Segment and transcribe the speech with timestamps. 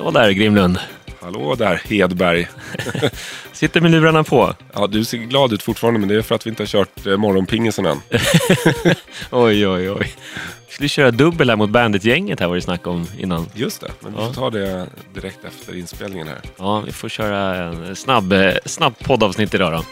[0.00, 0.78] Hallå där Grimlund.
[1.20, 2.48] Hallå där Hedberg.
[3.52, 4.54] Sitter med lurarna på.
[4.72, 7.06] Ja, du ser glad ut fortfarande men det är för att vi inte har kört
[7.06, 8.00] eh, morgonpingisen än.
[9.30, 10.14] oj, oj, oj.
[10.68, 13.46] Vi skulle köra dubbel här mot Bandit-gänget här var det snack om innan.
[13.54, 14.26] Just det, men vi Ja.
[14.26, 16.38] får ta det direkt efter inspelningen här.
[16.58, 19.84] Ja, vi får köra en snabb, eh, snabb poddavsnitt idag då.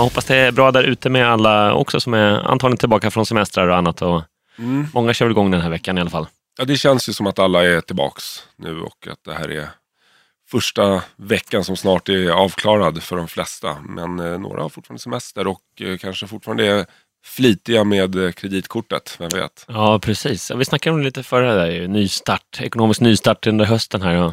[0.00, 3.26] Jag hoppas det är bra där ute med alla också som är antagligen tillbaka från
[3.26, 4.02] semestrar och annat.
[4.02, 4.22] Och
[4.58, 4.86] Mm.
[4.94, 6.26] många kör väl igång den här veckan i alla fall.
[6.58, 9.68] Ja, det känns ju som att alla är tillbaks nu och att det här är
[10.50, 13.76] första veckan som snart är avklarad för de flesta.
[13.88, 16.86] Men eh, några har fortfarande semester och eh, kanske fortfarande är
[17.24, 19.64] flitiga med eh, kreditkortet, vem vet?
[19.68, 20.50] Ja, precis.
[20.50, 24.12] Vi snackade om det lite förra, där, nystart, ekonomisk nystart under hösten här.
[24.14, 24.32] Ja.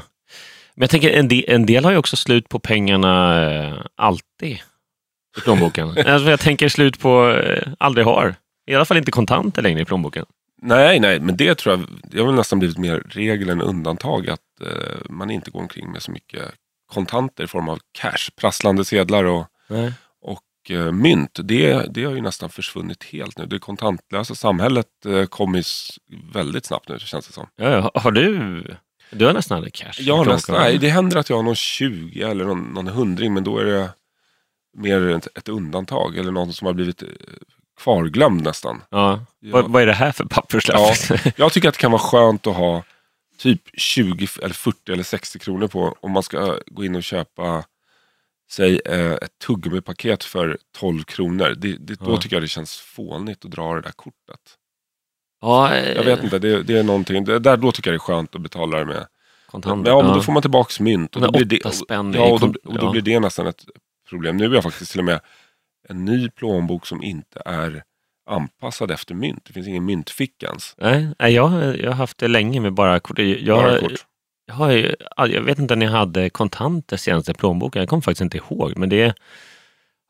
[0.75, 4.59] Men jag tänker, en del, en del har ju också slut på pengarna eh, alltid
[5.37, 5.89] i plånboken.
[6.05, 8.35] alltså, jag tänker slut på eh, aldrig har.
[8.67, 10.25] I alla fall inte kontanter längre i plånboken.
[10.61, 14.29] Nej, nej, men det tror jag, det har väl nästan blivit mer regel än undantag
[14.29, 16.41] att eh, man inte går omkring med så mycket
[16.87, 19.93] kontanter i form av cash, prasslande sedlar och, Nej.
[20.21, 21.39] och eh, mynt.
[21.43, 23.45] Det, det har ju nästan försvunnit helt nu.
[23.45, 25.63] Det kontantlösa samhället eh, kommer
[26.33, 27.47] väldigt snabbt nu känns det som.
[27.55, 27.91] Ja, ja.
[28.01, 28.63] Har du...
[29.11, 29.93] Du har nästan aldrig cash?
[29.99, 33.43] plånboken, nästan, nej, det händer att jag har någon 20 eller någon, någon hundring men
[33.43, 33.89] då är det
[34.77, 37.07] mer ett, ett undantag eller någon som har blivit eh,
[37.81, 38.81] kvarglömd nästan.
[38.89, 39.19] Ja.
[39.39, 39.51] Ja.
[39.53, 40.79] Vad, vad är det här för papperslapp?
[41.09, 42.83] Ja, jag tycker att det kan vara skönt att ha
[43.37, 47.63] typ 20, eller 40 eller 60 kronor på om man ska gå in och köpa
[48.51, 51.53] säg eh, ett tuggummi-paket för 12 kronor.
[51.57, 52.17] Det, det, då Ja.
[52.17, 54.39] tycker jag det känns fånigt att dra det där kortet.
[55.41, 57.25] ja, eh, Jag vet inte, det, det är någonting.
[57.25, 59.07] Det, där, då tycker jag det är skönt att betala det med.
[59.47, 59.91] Kontanter.
[59.91, 61.15] Ja, men då får man tillbaks mynt.
[61.15, 63.65] Och då blir det, ja, och då, och då blir det nästan ett
[64.09, 64.37] problem.
[64.37, 65.19] Nu är jag faktiskt till och med
[65.89, 67.83] en ny plånbok som inte är
[68.29, 69.45] anpassad efter mynt.
[69.45, 70.75] Det finns ingen myntficka ens.
[70.77, 73.19] Nej, nej, jag, jag har haft det länge med bara kort.
[73.19, 74.05] Jag, Bara kort.
[74.45, 74.71] Jag, har
[75.27, 77.79] jag vet inte när jag hade kontanter senast i plånboken.
[77.79, 78.77] Jag kommer faktiskt inte ihåg.
[78.77, 79.13] Men det är,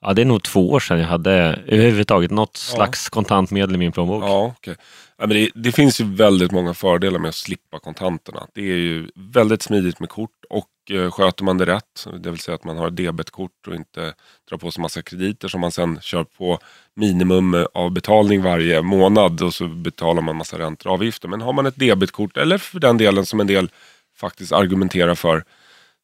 [0.02, 1.34] ja, det är nog två år sedan jag hade
[1.68, 4.24] överhuvudtaget något slags kontantmedel i min plånbok.
[4.24, 4.76] Ja, okej.
[5.20, 8.48] Ja, men det, det finns ju väldigt många fördelar med att slippa kontanterna.
[8.54, 12.40] Det är ju väldigt smidigt med kort och eh, sköter man det rätt, det vill
[12.40, 14.14] säga att man har debetkort och inte
[14.50, 16.60] drar på sig massa krediter som man sen kör på
[16.96, 21.28] minimum av betalning varje månad och så betalar man massa räntor och avgifter.
[21.28, 23.70] Men har man ett debetkort, eller för den delen som en del
[24.18, 25.44] faktiskt argumenterar för,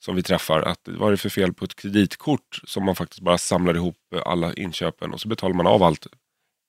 [0.05, 3.21] som vi träffar, att vad är det för fel på ett kreditkort som man faktiskt
[3.21, 6.07] bara samlar ihop alla inköpen och så betalar man av allt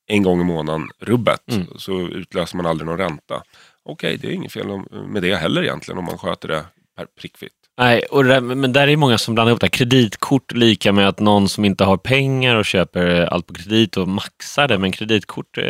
[0.07, 1.51] en gång i månaden rubbet.
[1.53, 1.67] Mm.
[1.77, 3.43] Så utlöser man aldrig någon ränta.
[3.85, 4.67] Okej, det är inget fel
[5.07, 6.65] med det heller egentligen om man sköter det
[6.97, 7.53] per prickfritt.
[7.79, 9.69] Nej, och där- men där är många som blandar ihop det.
[9.69, 14.09] Kreditkort lika med att någon som inte har pengar och köper allt på kredit och
[14.09, 14.79] maxar det.
[14.79, 15.65] Men kreditkort eh,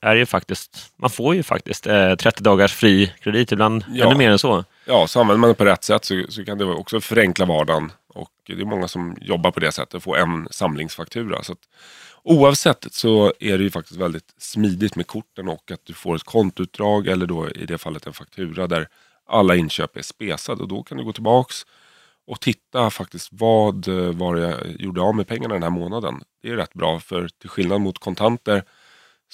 [0.00, 4.06] är ju faktiskt, man får ju faktiskt eh, 30 dagars fri kredit, ibland Ja.
[4.06, 4.64] ännu mer än så.
[4.88, 7.92] Ja, så använder man det på rätt sätt så, så kan det också förenkla vardagen.
[8.08, 11.42] Och det är många som jobbar på det sättet, få en samlingsfaktura.
[11.42, 11.58] Så att,
[12.22, 16.22] oavsett så är det ju faktiskt väldigt smidigt med korten och att du får ett
[16.22, 18.88] kontoutdrag eller då i det fallet en faktura där
[19.26, 20.62] alla inköp är spesade.
[20.62, 21.66] Och då kan du gå tillbaks
[22.26, 26.22] och titta faktiskt vad eh, var det jag gjorde av med pengarna den här månaden.
[26.42, 28.64] Det är rätt bra för till skillnad mot kontanter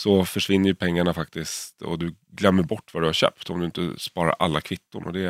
[0.02, 3.64] så försvinner ju pengarna faktiskt och du glömmer bort vad du har köpt om du
[3.66, 5.20] inte sparar alla kvitton och det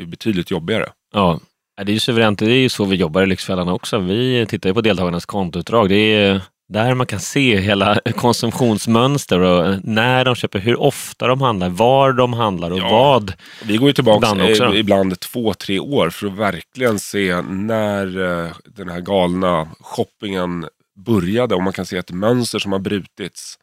[0.00, 0.88] är betydligt jobbigare.
[1.12, 1.40] Ja,
[1.76, 2.38] det är ju suveränt.
[2.38, 3.98] Det är ju så vi jobbar i Lyxfällan också.
[3.98, 5.88] Vi tittar ju på deltagarnas kontoutdrag.
[5.88, 11.40] Det är där man kan se hela konsumtionsmönster och när de köper, hur ofta de
[11.40, 12.88] handlar, var de handlar och Ja.
[12.90, 13.32] vad.
[13.64, 18.06] Vi går ju tillbaka Ibland ibland, ibland två, tre år för att verkligen se när
[18.44, 20.66] eh, den här galna shoppingen
[21.06, 23.58] började och man kan se ett mönster som har brutits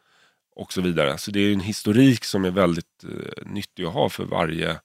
[0.56, 1.18] och så vidare.
[1.18, 4.75] Så det är en historik som är väldigt eh, nyttig att ha för varje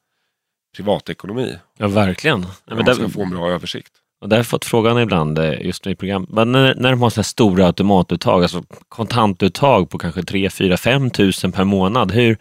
[0.77, 1.57] privatekonomi.
[1.79, 2.47] Ja, verkligen.
[2.67, 3.93] Ja, man ska där, få en bra översikt.
[4.21, 7.03] och där har jag fått frågan ibland, eh, just i program, men när, när de
[7.03, 12.13] har så här stora automatuttag, alltså kontantuttag på kanske 3, 4, 5 tusen per månad,
[12.13, 12.37] hur,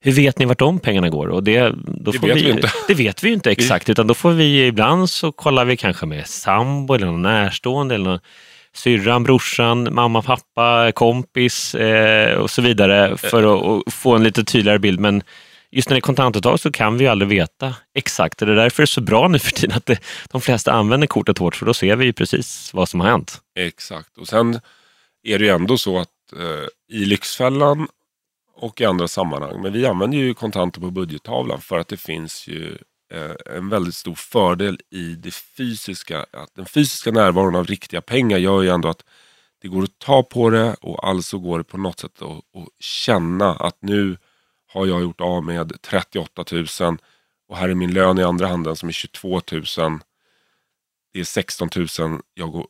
[0.00, 1.28] hur vet ni vart de pengarna går?
[1.28, 2.70] Och det, då Det får vet vi, vi inte.
[2.88, 6.26] Det vet vi inte exakt, utan då får vi ibland så kollar vi kanske med
[6.26, 8.20] sambo eller någon närstående eller någon,
[8.72, 14.78] syrran, brorsan, mamma, pappa, kompis eh, och så vidare för att, få en lite tydligare
[14.78, 15.00] bild.
[15.00, 15.22] Men
[15.70, 18.38] just när det är kontantuttag så kan vi ju aldrig veta exakt.
[18.38, 19.98] Det är därför det är så bra nu för tiden att det,
[20.30, 23.40] de flesta använder kortet hårt för då ser vi ju precis vad som har hänt.
[23.58, 24.18] Exakt.
[24.18, 24.60] Och sen
[25.22, 27.88] är det ju ändå så att eh, i Lyxfällan
[28.56, 32.48] och i andra sammanhang, men vi använder ju kontanter på budgettavlan för att det finns
[32.48, 32.78] ju
[33.10, 36.26] Eh, en väldigt stor fördel i det fysiska.
[36.32, 39.04] Att den fysiska närvaron av riktiga pengar gör ju ändå att
[39.62, 42.68] det går att ta på det och alltså går det på något sätt att, att
[42.78, 44.16] känna att nu
[44.66, 46.44] har jag gjort av med 38
[46.80, 46.98] 000
[47.48, 49.64] och här är min lön i andra handen som är 22 000.
[51.12, 52.66] Det är 16 000 jag går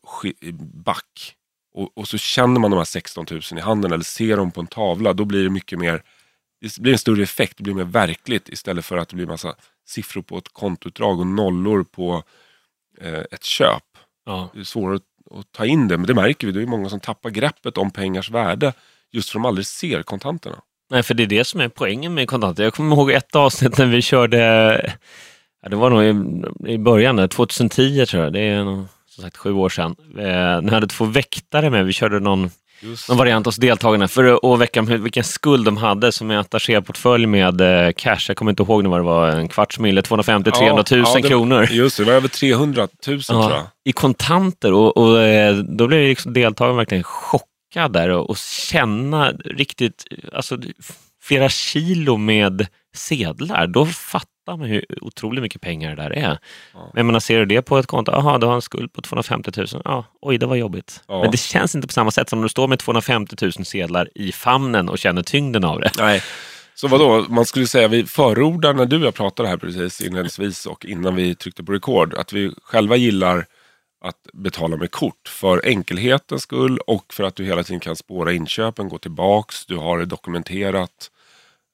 [0.85, 1.35] back.
[1.75, 4.61] Och, och, så känner man de här 16 000 i handen eller ser dem på
[4.61, 5.13] en tavla.
[5.13, 6.03] Då blir det mycket mer,
[6.61, 9.55] det blir en större effekt, det blir mer verkligt istället för att det blir massa
[9.89, 12.23] siffror på ett kontoutdrag och nollor på
[13.01, 13.83] eh, ett köp.
[14.27, 14.51] Ja.
[14.55, 16.53] Det är svårare att, att, ta in det, men det märker vi.
[16.53, 18.73] Det är många som tappar greppet om pengars värde
[19.13, 20.63] just för att de aldrig ser kontanterna.
[20.91, 22.65] Nej, för det är det som är poängen med kontanter.
[22.65, 24.39] Jag kommer ihåg ett avsnitt när vi körde,
[25.63, 29.37] ja, det var nog i, i början, 2010 tror jag, det är nog, som sagt
[29.37, 29.97] sju år sedan.
[30.19, 32.51] Eh, när jag hade två väktare med, vi körde någon,
[33.09, 37.61] någon variant hos deltagarna för att väcka vilken skuld de hade som är attachéportfölj med
[37.61, 38.25] eh, cash.
[38.29, 41.69] Jag kommer inte ihåg nu vad det var, en kvarts mille, 250-300 000 ja, kronor.
[41.71, 43.67] Just det, det var över 300 000 ja, tror jag.
[43.85, 47.49] I kontanter och, och eh, då blev liksom deltagarna verkligen chockade
[47.89, 50.59] där och, och känna riktigt, alltså
[51.23, 56.39] flera kilo med sedlar, då fattar man hur otroligt mycket pengar det där är.
[56.75, 56.91] Ja.
[56.95, 59.67] Men man ser det på ett konto, jaha, du har en skuld på 250 000,
[59.85, 61.03] ja, oj, det var jobbigt.
[61.09, 61.23] Ja.
[61.23, 64.09] Men det känns inte på samma sätt som när du står med 250 000 sedlar
[64.15, 65.91] i famnen och känner tyngden av det.
[65.99, 66.23] Nej.
[66.75, 70.67] Så vadå, man skulle säga vi förordar när du och jag pratade här precis inledningsvis
[70.67, 73.47] och innan vi tryckte på rekord, att vi själva gillar
[74.01, 78.33] att betala med kort för enkelhetens skull och för att du hela tiden kan spåra
[78.33, 81.11] inköpen, gå tillbaks, du har det dokumenterat.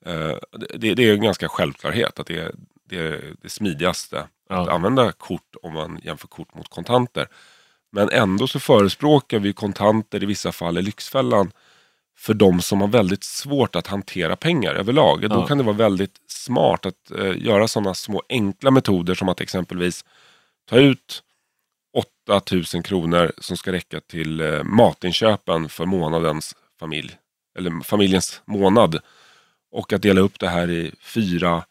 [0.06, 0.37] Eh,
[0.75, 2.55] det, det är en ganska självklarhet att det är
[2.89, 4.62] det, det smidigaste ja.
[4.62, 7.29] att använda kort om man jämför kort mot kontanter.
[7.93, 11.53] Men ändå så förespråkar vi kontanter i vissa fall i Lyxfällan
[12.17, 15.25] för de som har väldigt svårt att hantera pengar överlag.
[15.25, 15.29] Ja.
[15.29, 19.41] Då kan det vara väldigt smart att eh, göra sådana små enkla metoder som att
[19.41, 20.05] exempelvis
[20.69, 21.23] ta ut
[22.27, 27.17] 8000 kronor som ska räcka till eh, matinköpen för månadens familj.
[27.59, 29.01] Eller familjens månad.
[29.75, 31.65] Och att dela upp det här i fyra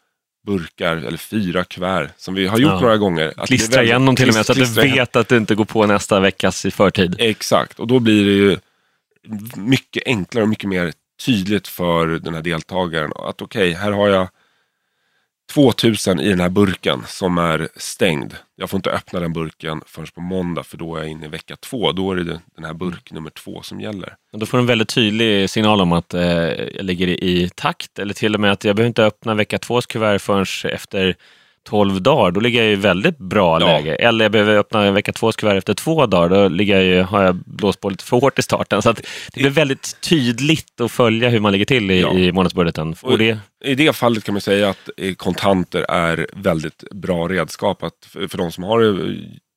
[0.46, 2.80] burkar eller fyra kuvert som vi har gjort ja.
[2.80, 3.32] några gånger.
[3.36, 5.54] Att klistra väldigt, igen dem till och med så att du vet att du inte
[5.54, 7.16] går på nästa veckas i förtid.
[7.18, 8.58] Exakt, och då blir det ju
[9.56, 10.92] mycket enklare och mycket mer
[11.26, 14.28] tydligt för den här deltagaren att okej, okay, här har jag
[15.52, 18.34] 2000 i den här burken som är stängd.
[18.56, 21.28] Jag får inte öppna den burken förrän på måndag för då är jag inne i
[21.28, 21.92] vecka två.
[21.92, 24.16] Då är det den här burk nummer två som gäller.
[24.32, 27.98] Och då får du en väldigt tydlig signal om att eh, jag ligger i takt
[27.98, 31.16] eller till och med att jag behöver inte öppna vecka tvås kuvert förrän efter
[31.64, 33.66] 12 dagar, då ligger jag i väldigt bra ja.
[33.66, 33.94] läge.
[33.94, 37.22] Eller jag behöver öppna vecka två kuvert efter två dagar, då ligger jag ju, har
[37.22, 38.82] jag blåst på lite för hårt i starten.
[38.82, 42.12] Så att det blir väldigt tydligt att följa hur man ligger till i, ja.
[42.12, 42.94] i månadsbudgeten.
[43.02, 43.38] Och det...
[43.64, 48.38] I det fallet kan man säga att eh, kontanter är väldigt bra redskap att, för
[48.38, 49.16] de som har det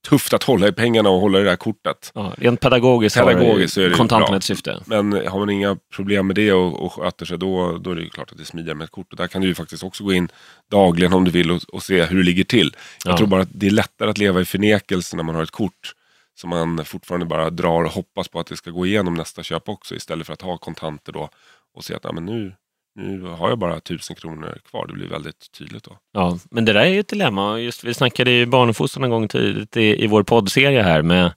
[0.10, 2.12] tufft att hålla i pengarna och hålla i det här kortet.
[2.16, 4.84] Ja, rent pedagogiskt, pedagogiskt har kontanten ett syfte.
[4.86, 8.10] Men har man inga problem med det och, och sköter sig då, då är det
[8.10, 9.12] klart att det är smidigare med ett kort.
[9.12, 10.30] Och där kan du ju faktiskt också gå in
[10.72, 12.76] dagligen om du vill och, och se hur det ligger till.
[13.06, 13.18] Jag ja.
[13.18, 15.94] tror bara att det är lättare att leva i förnekelse när man har ett kort
[16.36, 19.70] som man fortfarande bara drar och hoppas på att det ska gå igenom nästa köp
[19.70, 21.30] också istället för att ha kontanter då
[21.74, 22.54] och se att ja, men nu,
[22.98, 24.88] nu har jag bara tusen kronor kvar.
[24.88, 25.98] Det blir väldigt tydligt då.
[26.14, 27.60] Ja, men det där är ju ett dilemma.
[27.60, 31.32] Just, vi snackade ju barnuppfostran en gång tidigt i, i vår poddserie här med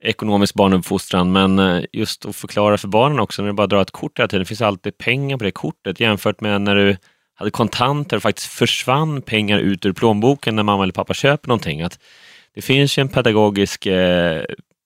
[0.00, 1.32] ekonomisk barnuppfostran.
[1.32, 4.28] Men eh, just att förklara för barnen också när du bara drar ett kort hela
[4.28, 4.42] tiden.
[4.42, 6.96] Det finns alltid pengar på det kortet jämfört med när du
[7.34, 11.82] hade kontanter och faktiskt försvann pengar ut ur plånboken när mamma eller pappa köper någonting.
[11.82, 11.98] Att
[12.54, 14.44] det finns ju en pedagogisk eh,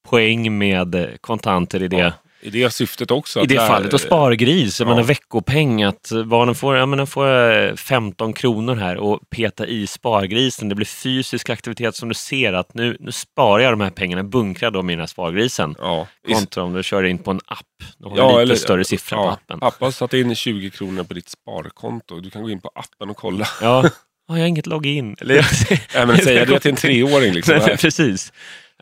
[0.08, 1.96] poäng med kontanter i det.
[1.96, 2.12] Ja
[2.44, 3.40] i det syftet också.
[3.40, 3.92] I det där, fallet.
[3.92, 4.86] Och spargris, ja.
[4.86, 10.68] menar, veckopeng, att barnen får, ja, men får 15 kronor här och peta i spargrisen.
[10.68, 14.22] Det blir fysisk aktivitet som du ser att nu, nu sparar jag de här pengarna,
[14.22, 15.74] bunkrar dem i den här spargrisen.
[15.78, 16.06] Ja.
[16.32, 17.66] Kontra om du kör in på en app.
[17.98, 19.86] Du har ja, lite eller, större siffra ja, på appen.
[19.86, 22.20] Har satt in 20 kronor på ditt sparkonto.
[22.20, 23.48] Du kan gå in på appen och kolla.
[23.60, 23.90] Ja.
[24.28, 25.16] Oh, jag har inget login.
[25.20, 25.34] Eller,
[25.94, 27.32] Nej, men säga det till en treåring.
[27.32, 28.32] Liksom, Nej, precis.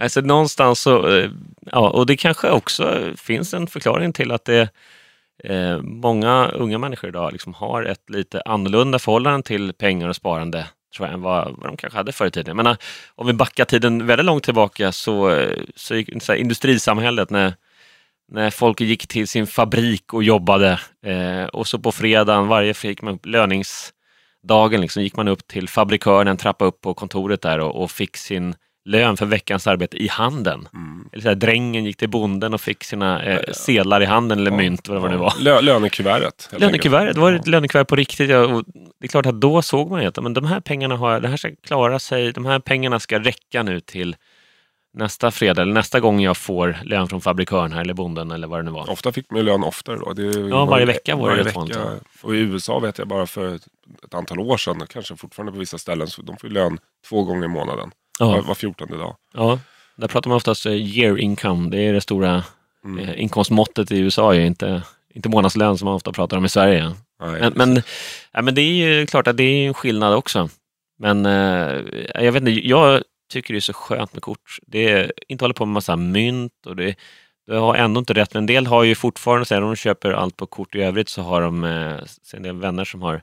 [0.00, 1.30] Alltså någonstans så, eh,
[1.66, 4.68] ja, och det kanske också finns en förklaring till att det
[5.44, 10.66] eh, många unga människor idag liksom har ett lite annorlunda förhållande till pengar och sparande
[10.96, 12.56] tror jag, än vad, vad de kanske hade förr i tiden.
[12.56, 12.76] Men
[13.14, 17.54] om vi backar tiden väldigt långt tillbaka så, så så här, industrisamhället när,
[18.28, 23.02] när folk gick till sin fabrik och jobbade eh, och så på fredagen, varje fredag,
[23.02, 27.82] man löningsdagen, liksom, gick man upp till fabrikören, en trappa upp på kontoret där och,
[27.82, 30.68] och fick sin lön för veckans arbete i handen.
[30.74, 31.08] Mm.
[31.12, 34.50] Eller så här, drängen gick till bonden och fick sina eh, sedlar i handen eller
[34.50, 35.34] ja, mynt, vad det nu var.
[35.38, 36.48] Lö lönekuvertet.
[36.56, 38.30] Lönekuvertet, det var ett lönekuvert på riktigt.
[38.30, 38.64] Ja, och
[39.00, 41.28] det är klart att då såg man ju att men de här pengarna har, det
[41.28, 44.16] här ska klara sig, de här pengarna ska räcka nu till
[44.94, 48.58] nästa fredag, eller nästa gång jag får lön från fabrikören här, eller bonden eller vad
[48.58, 48.90] det nu var.
[48.90, 50.12] Ofta fick man ju lön oftare då.
[50.12, 51.90] Det Ja, varje vecka var det varje vecka.
[52.22, 53.66] Och i USA vet jag bara för ett,
[54.04, 57.24] ett antal år sedan, kanske fortfarande på vissa ställen, så de får ju lön två
[57.24, 57.90] gånger i månaden.
[58.18, 59.16] Var, Ja, var fjortonde dag.
[59.34, 59.58] ja.
[59.96, 62.44] Där pratar man oftast eh, year income, det är det stora
[62.84, 62.98] Mm.
[63.08, 64.82] eh, inkomstmåttet i USA, är inte,
[65.14, 66.92] inte månadslön som man ofta pratar om i Sverige.
[67.20, 67.82] Nej, Men, men,
[68.32, 70.48] ja, men det är ju klart att det är en skillnad också.
[70.98, 71.80] Men eh,
[72.24, 73.02] jag vet inte, jag
[73.32, 74.58] tycker det är så skönt med kort.
[74.66, 76.94] Det är, inte hålla på med massa mynt och det,
[77.46, 78.34] det har ändå inte rätt.
[78.34, 80.80] Men en del har ju fortfarande, så här, om de köper allt på kort i
[80.82, 81.98] övrigt så har de eh,
[82.34, 83.22] en del vänner som har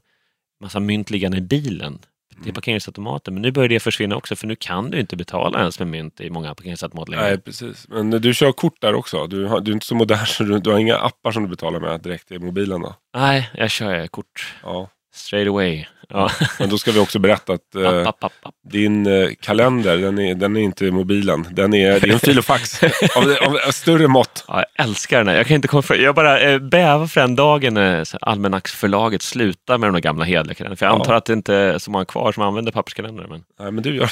[0.62, 2.00] massa mynt liggande i bilen
[2.44, 3.34] till parkeringsautomaten.
[3.34, 6.22] Men nu börjar det försvinna också för nu kan du inte betala ens med mynt
[6.22, 7.24] i många parkeringsautomater längre.
[7.26, 7.88] Nej, precis.
[7.90, 9.28] Men du kör kort där också.
[9.28, 11.50] Du, har, du är inte så modern så du, du har inga appar som du
[11.50, 12.82] betalar med direkt i mobilen.
[12.82, 12.96] Då.
[13.18, 14.90] Nej, jag kör kort Ja.
[15.16, 15.86] straight away.
[16.14, 16.32] Ja.
[16.60, 20.20] Men då ska vi också berätta att eh, App, app, app, din eh, kalender, den
[20.20, 21.48] är, den är inte i mobilen.
[21.52, 22.84] Den är, det är en fil och fax
[23.16, 24.46] av, av, av större mått.
[24.48, 25.36] Ja, jag älskar den här.
[25.36, 29.78] Jag kan inte komma för, Jag bara eh, bävar för den dagen här Almanacksförlaget slutar
[29.78, 30.76] med de gamla hederliga kalendrarna.
[30.76, 30.96] För jag Ja.
[31.00, 33.28] antar att det inte är så många kvar som använder papperskalendrar.
[33.28, 34.10] Men Nej, men du gör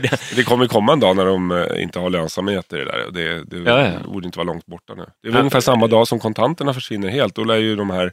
[0.00, 0.20] det.
[0.36, 3.06] Det kommer komma en dag när de eh, inte har lönsamhet i det där.
[3.12, 3.90] Det, det Ja, ja.
[4.12, 5.04] borde inte vara långt borta nu.
[5.22, 7.34] Det är ungefär samma dag som kontanterna försvinner helt.
[7.34, 8.12] Då lär ju de här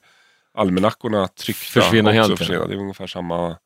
[0.57, 2.65] almanackorna tryckta Försvinna också helt, försvinna.
[2.65, 3.57] Det är ungefär samma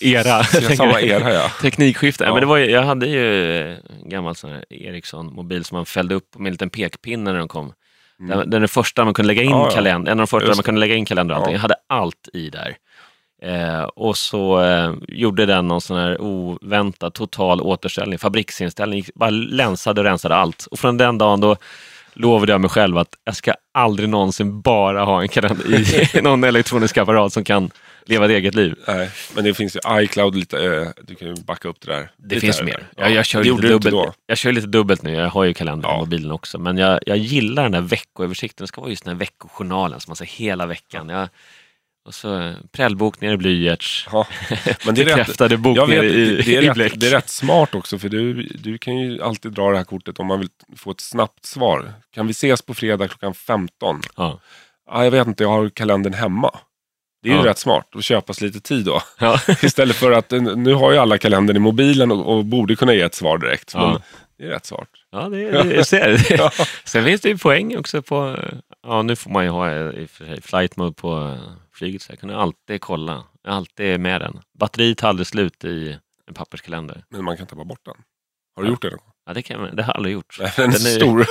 [0.00, 0.44] Era.
[0.76, 1.48] Samma era ja.
[1.62, 2.24] Teknikskifte.
[2.24, 2.32] Ja.
[2.32, 6.14] Men det var, ju- jag hade ju en gammal sån här Ericsson-mobil som man fällde
[6.14, 7.72] upp med en liten pekpinne när de kom.
[8.20, 8.38] Mm.
[8.38, 10.80] Den, den första man kunde lägga in Ja, kalender, en av de första man kunde
[10.80, 11.52] lägga in kalender och allting.
[11.52, 11.56] Ja.
[11.56, 12.76] Jag hade allt i där.
[13.42, 20.00] Eh, och så eh, gjorde den någon sån här oväntad total återställning, fabriksinställning, bara länsade
[20.00, 20.66] och rensade allt.
[20.70, 21.56] Och från den dagen då
[22.18, 26.44] lovade jag mig själv att jag ska aldrig någonsin bara ha en kalender i någon
[26.44, 27.70] elektronisk apparat som kan
[28.06, 28.74] leva ett eget liv.
[28.86, 32.10] Nej, men det finns ju iCloud lite, eh, du kan ju backa upp det där.
[32.16, 32.64] Det lite finns här.
[32.64, 32.86] mer.
[32.96, 35.12] Ja, Jag, kör lite dubbelt, jag kör lite dubbelt nu.
[35.12, 35.98] Jag har ju kalender på Ja.
[35.98, 36.58] mobilen också.
[36.58, 38.64] Men jag, jag gillar den där veckoöversikten.
[38.64, 41.08] Det ska vara just den här veckojournalen som man ser hela veckan.
[41.08, 41.28] Jag,
[42.08, 44.08] och så prällbok ner i blyerts.
[44.12, 44.26] Ja,
[44.86, 46.92] men det är rätt, Bekräftade bok jag ner vet, i, det, är i bläck.
[46.92, 49.84] rätt, det är rätt smart också för du, du kan ju alltid dra det här
[49.84, 51.92] kortet om man vill få ett snabbt svar.
[52.14, 54.00] Kan vi ses på fredag klockan 15?
[54.16, 54.40] Ja.
[54.90, 56.58] Ja, jag vet inte, jag har kalendern hemma.
[57.22, 57.46] Det är ju Ja.
[57.46, 59.02] rätt smart att köpa sig lite tid då.
[59.20, 59.40] Ja.
[59.62, 62.94] Istället för att eh, nu har ju alla kalendern i mobilen och, och borde kunna
[62.94, 63.70] ge ett svar direkt.
[63.74, 63.90] Ja.
[63.90, 64.00] Men
[64.38, 64.88] det är rätt smart.
[65.12, 66.26] Ja, det, det, jag ser.
[66.38, 66.50] Ja.
[66.84, 68.36] Sen finns det ju poäng också på...
[68.86, 71.52] Ja, nu får man ju ha eh, i och för sig flight mode på eh,
[71.78, 72.02] flyget.
[72.02, 73.24] Så jag kan alltid kolla.
[73.42, 74.40] Jag alltid med den.
[74.58, 77.04] Batteriet tar aldrig slut i en papperskalender.
[77.10, 77.94] Men man kan tappa bort den.
[78.56, 78.72] Har du Ja.
[78.72, 79.12] gjort det någon gång?
[79.26, 80.36] Ja, det, kan man, det har jag aldrig gjort.
[80.40, 81.26] Nej, den Den är- stor.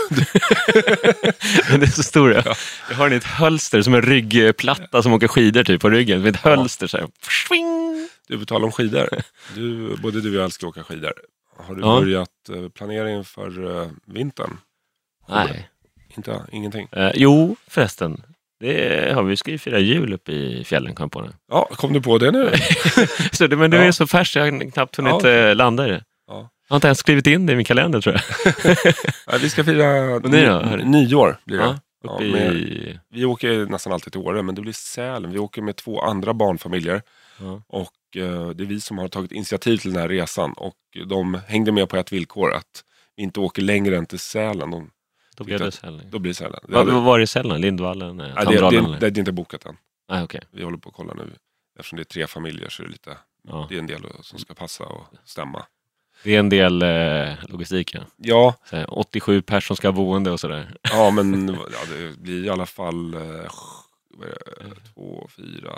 [1.72, 2.34] Den är så stor.
[2.34, 2.56] Ja.
[2.90, 6.22] Jag har den i ett hölster som en ryggplatta som åker skidor typ på ryggen.
[6.22, 6.50] Med ett Ja.
[6.56, 7.08] hölster så här.
[7.48, 8.08] Swing!
[8.28, 9.10] Du, på tal om skidor.
[9.56, 11.14] Du, både du och jag älskar att åka skidor.
[11.58, 12.00] Har du Ja.
[12.00, 14.58] börjat eh, planera inför eh, vintern?
[15.30, 15.70] Nej.
[16.18, 16.88] Inte, ingenting?
[16.92, 18.24] Eh, jo, förresten.
[18.60, 19.38] Det har vi.
[19.38, 21.30] Ska ju fira jul uppe i fjällen, kom på det.
[21.52, 22.52] Ja, kom du på det nu?
[23.32, 23.84] Så men det Ja.
[23.84, 25.30] är så färskt, jag har knappt hunnit Ja.
[25.30, 26.04] eh, landa i det.
[26.28, 26.50] Ja.
[26.68, 28.24] Jag har inte ens skrivit in det i min kalender tror jag.
[29.28, 30.60] Nej, vi ska fira ni då?
[30.60, 31.38] ny- nyår.
[31.46, 31.64] Blir det.
[31.64, 33.00] Ja, Ja, i...
[33.14, 35.32] Vi åker nästan alltid till Åre, men det blir Sälen.
[35.32, 37.02] Vi åker med två andra barnfamiljer.
[37.40, 37.62] Ja.
[37.68, 40.54] Och eh, det är vi som har tagit initiativ till den här resan.
[40.54, 40.76] Och
[41.08, 42.84] de hängde med på ett villkor, att
[43.16, 44.72] vi inte åker längre än till Sälen.
[44.72, 44.90] De,
[45.38, 46.02] Då blev det Sälen.
[46.10, 46.34] då blir
[46.70, 47.62] det vad var det i Sälen?
[47.62, 48.20] Lindvallen?
[48.20, 49.00] eh, Nej, det, det, det, eller?
[49.00, 49.78] det är inte bokat än.
[50.10, 50.42] Nej, okej.
[50.52, 51.32] Vi håller på att kolla nu.
[51.80, 53.66] Eftersom det är tre familjer så är det lite, Ja.
[53.70, 55.66] det är en del som ska passa och stämma.
[56.24, 57.96] Det är en del eh, logistik.
[57.96, 58.02] Ja.
[58.18, 60.76] Ja, Så här, 87 personer som ska ha boende och sådär.
[60.82, 65.74] ja men ja, det blir i alla fall eh, är det, två, fyra,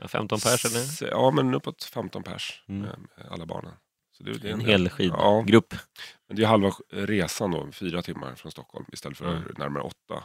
[0.00, 0.80] Ja, 15 personer.
[0.82, 2.80] s- Ja, men uppåt 15 pers Mm.
[2.82, 3.72] med, med alla barnen.
[4.18, 4.68] Det, det är En del.
[4.68, 4.90] hel Ja,
[5.42, 5.74] skidgrupp.
[6.28, 9.42] men det är halva resan då, fyra timmar från Stockholm istället för Mm.
[9.58, 10.24] närmare åtta.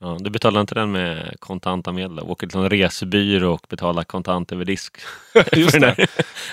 [0.00, 2.20] Ja, du betalar inte den med kontanta medel?
[2.20, 4.96] Åker till en resebyrå och betalar kontant över disk?
[5.56, 6.06] Just det.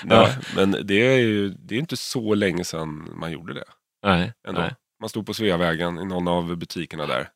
[0.04, 3.64] Ja, men det är ju det är inte så länge sedan man gjorde det.
[4.06, 4.60] Nej, Ändå.
[4.60, 4.74] nej.
[5.00, 7.28] Man stod på Sveavägen i någon av butikerna där.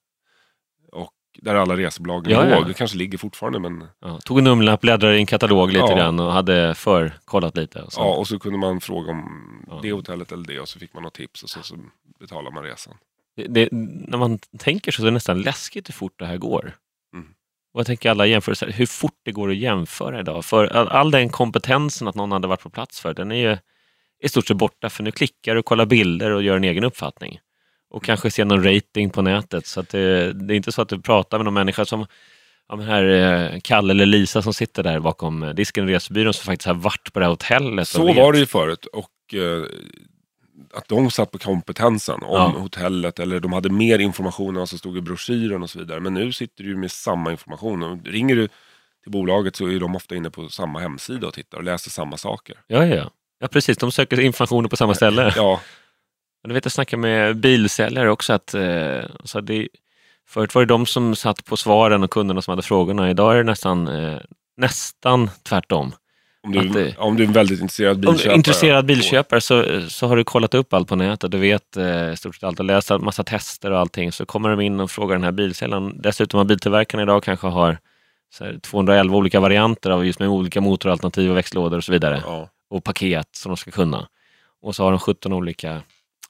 [1.42, 2.56] Där alla resebolagen Ja, ja.
[2.58, 2.66] låg.
[2.66, 5.96] Det kanske ligger fortfarande men Ja, tog en nummerlapp, bläddrade i en katalog lite Ja.
[5.96, 7.82] grann och hade förkollat lite.
[7.82, 8.00] Och så.
[8.00, 9.78] ja, och så kunde man fråga om Ja.
[9.82, 11.76] det hotellet eller det och så fick man något tips och så, så
[12.20, 12.94] betalar man resan.
[13.37, 16.76] det, det, när man tänker så är det nästan läskigt hur fort det här går.
[17.14, 17.26] Mm.
[17.75, 20.44] Och jag tänker alla jämförelser, hur fort det går att jämföra idag.
[20.44, 23.56] För all, all den kompetensen att någon hade varit på plats för, den är ju
[24.22, 24.90] i stort sett borta.
[24.90, 27.38] För nu klickar du, kollar bilder och gör en egen uppfattning.
[27.90, 29.66] Och kanske ser någon rating på nätet.
[29.66, 32.06] Så det, det är inte så att du pratar med någon människa som
[32.68, 33.04] ja, men här,
[33.52, 36.75] eh, Kalle eller Lisa som sitter där bakom eh, disken i resebyrån som faktiskt har
[36.75, 37.88] varit på det här hotellet.
[37.88, 38.16] Så vet.
[38.16, 39.62] var det ju förut och eh,
[40.75, 42.47] att de satt på kompetensen om Ja.
[42.59, 46.00] hotellet eller de hade mer information än vad som stod i broschyren och så vidare.
[46.00, 47.82] Men nu sitter du med samma information.
[47.82, 48.49] Och ringer du
[49.02, 52.16] till bolaget så är de ofta inne på samma hemsida och tittar och läser samma
[52.16, 52.56] saker.
[52.66, 53.11] Ja, ja, ja.
[53.40, 53.78] Ja, precis.
[53.78, 55.32] De söker informationen på samma ställe.
[55.37, 55.61] Ja,
[56.42, 58.32] Jag vet, jag snackade med bilsäljare också.
[58.32, 59.68] att eh, så det,
[60.28, 63.11] Förut var det de som satt på svaren och kunderna som hade frågorna.
[63.11, 64.18] Idag är det nästan, eh,
[64.56, 65.92] nästan tvärtom.
[66.42, 68.37] om, du, Att om du är en väldigt intresserad Om du bilköpare.
[68.37, 71.30] intresserad bilköpare så, så har du kollat upp allt på nätet.
[71.30, 74.12] Du vet eh, i stort sett allt och läst massa tester och allting.
[74.12, 76.02] Så kommer de in och frågar den här bilsäljaren.
[76.02, 77.78] Dessutom har biltillverkarna idag kanske har
[78.40, 82.23] här, 211 olika varianter av just med olika motoralternativ och växellådor och så vidare.
[82.26, 84.09] Ja, Och paket som de ska kunna.
[84.62, 85.82] Och så har de 17 olika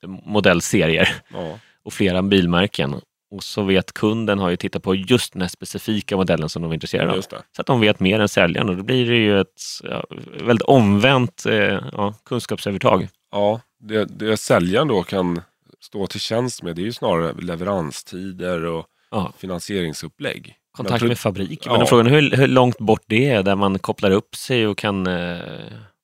[0.06, 1.58] modellserier ja.
[1.84, 2.94] och flera bilmärken.
[3.30, 6.70] Och så vet kunden har ju tittat på just den här specifika modellen som de
[6.70, 7.20] är intresserade av.
[7.22, 10.04] Så att de vet mer än säljaren och då blir det ju ett ja,
[10.44, 13.08] väldigt omvänt eh, ja, kunskapsövertag.
[13.32, 15.40] Ja, det, det säljaren då kan
[15.80, 20.54] stå till tjänst med det är ju snarare leveranstider och Ja, finansieringsupplägg.
[20.76, 21.66] kontakt med fabrik.
[21.66, 21.78] Ja.
[21.78, 24.78] Men frågan är hur, hur långt bort det är där man kopplar upp sig och
[24.78, 25.38] kan eh,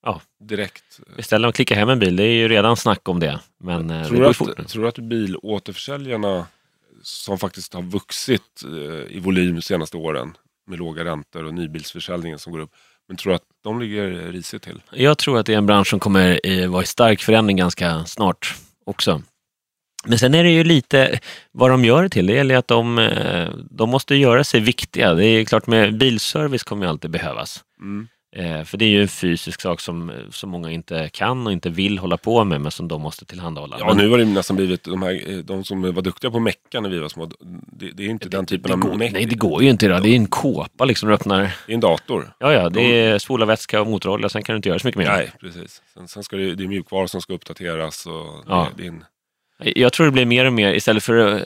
[0.03, 0.99] ja, direkt.
[1.15, 2.15] beställa och klicka hem en bil.
[2.15, 3.39] Det är ju redan snack om det.
[3.59, 4.57] Men eh, det Tror går fort.
[4.57, 4.63] nu.
[4.63, 6.45] att, tror du att bilåterförsäljarna
[7.01, 10.37] som faktiskt har vuxit eh, i volym de senaste åren
[10.67, 12.71] med låga räntor och nybilsförsäljningen som går upp.
[13.07, 14.81] Men tror du att de ligger risigt till?
[14.91, 18.55] Jag tror att det är en bransch som kommer vara i stark förändring ganska snart
[18.85, 19.21] också.
[20.05, 21.19] Men sen är det ju lite
[21.51, 22.27] vad de gör det till.
[22.27, 25.13] Det gäller att de, eh, de måste göra sig viktiga.
[25.13, 27.63] Det är klart med bilservice kommer ju alltid behövas.
[27.79, 28.07] Mm.
[28.35, 31.69] Eh, För det är ju en fysisk sak som, som många inte kan och inte
[31.69, 33.75] vill hålla på med, men som de måste tillhandahålla.
[33.79, 36.39] Ja, Men nu har det nästan blivit de, här, eh, de som var duktiga på
[36.39, 37.29] mecka när vi var små.
[37.39, 39.11] Det, det är inte den typen det av går, meck.
[39.11, 40.03] nej, det går ju inte idag.
[40.03, 41.09] Det är en kåpa liksom.
[41.09, 41.41] Du öppnar.
[41.65, 42.33] Det är en dator.
[42.39, 44.29] Ja, ja, det är spolarvätska och motorolja.
[44.29, 45.07] Sen kan du inte göra så mycket mer.
[45.07, 45.81] Nej, precis.
[45.93, 48.05] Sen, sen ska det, det är mjukvara som ska uppdateras.
[48.05, 48.67] Och Ja.
[48.75, 49.03] det, det är en,
[49.59, 51.41] Jag tror det blir mer och mer, istället för eh,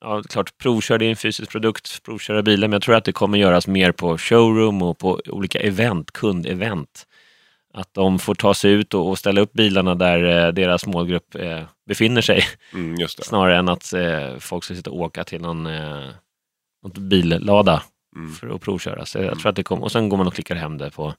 [0.00, 3.12] ja, klart provkör, det är en fysisk produkt, provköra bilar, men jag tror att det
[3.12, 7.06] kommer göras mer på showroom och på olika event, kundevent.
[7.74, 11.34] Att de får ta sig ut och, och ställa upp bilarna där eh, deras målgrupp
[11.34, 12.44] eh, befinner sig,
[12.74, 16.08] mm, snarare än att eh, folk ska sitta och åka till någon, eh,
[16.82, 17.82] någon billada
[18.16, 18.32] Mm.
[18.32, 19.06] för att provköra.
[19.06, 21.14] Så jag tror att det kommer, och sen går man och klickar hem det på,